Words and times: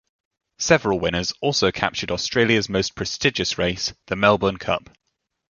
Several 0.57 0.99
winners 0.99 1.31
also 1.43 1.71
captured 1.71 2.09
Australia's 2.09 2.67
most 2.67 2.95
prestigious 2.95 3.59
race, 3.59 3.93
the 4.07 4.15
Melbourne 4.15 4.57
Cup. 4.57 4.89